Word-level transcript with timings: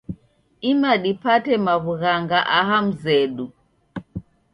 Ima 0.71 0.91
dipate 1.03 1.53
mawughanga 1.65 2.39
aha 2.59 2.77
mzedu 2.87 3.45